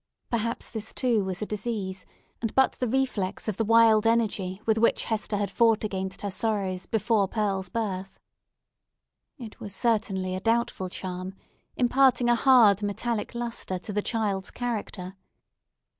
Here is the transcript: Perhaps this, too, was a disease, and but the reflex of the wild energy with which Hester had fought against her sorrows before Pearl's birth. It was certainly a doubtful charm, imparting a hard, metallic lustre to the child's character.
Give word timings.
Perhaps 0.31 0.71
this, 0.71 0.93
too, 0.93 1.23
was 1.23 1.43
a 1.43 1.45
disease, 1.45 2.07
and 2.41 2.55
but 2.55 2.71
the 2.71 2.87
reflex 2.87 3.47
of 3.47 3.57
the 3.57 3.63
wild 3.63 4.07
energy 4.07 4.59
with 4.65 4.79
which 4.79 5.03
Hester 5.03 5.37
had 5.37 5.51
fought 5.51 5.83
against 5.83 6.21
her 6.23 6.31
sorrows 6.31 6.87
before 6.87 7.27
Pearl's 7.27 7.69
birth. 7.69 8.17
It 9.37 9.59
was 9.59 9.75
certainly 9.75 10.33
a 10.33 10.39
doubtful 10.39 10.89
charm, 10.89 11.35
imparting 11.75 12.29
a 12.29 12.35
hard, 12.35 12.81
metallic 12.81 13.35
lustre 13.35 13.77
to 13.77 13.93
the 13.93 14.01
child's 14.01 14.49
character. 14.49 15.17